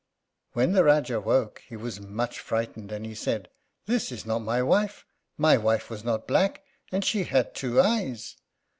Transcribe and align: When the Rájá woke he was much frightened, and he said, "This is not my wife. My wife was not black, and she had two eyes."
When 0.53 0.71
the 0.71 0.81
Rájá 0.81 1.23
woke 1.23 1.61
he 1.67 1.75
was 1.75 1.99
much 2.01 2.39
frightened, 2.39 2.91
and 2.91 3.05
he 3.05 3.13
said, 3.13 3.49
"This 3.85 4.11
is 4.11 4.25
not 4.25 4.39
my 4.39 4.63
wife. 4.63 5.05
My 5.37 5.57
wife 5.57 5.91
was 5.91 6.03
not 6.03 6.27
black, 6.27 6.63
and 6.91 7.05
she 7.05 7.25
had 7.25 7.53
two 7.53 7.79
eyes." 7.79 8.35